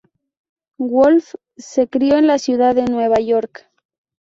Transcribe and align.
Wolf 0.79 1.35
se 1.57 1.87
crio 1.87 2.17
en 2.17 2.25
la 2.25 2.39
ciudad 2.39 2.73
de 2.73 2.85
Nueva 2.85 3.19
York. 3.19 3.69